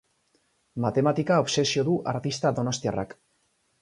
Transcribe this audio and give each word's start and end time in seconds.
Matematika 0.85 1.37
obsesio 1.43 1.85
du 1.91 1.95
artista 2.13 2.53
donostiarrak. 2.61 3.15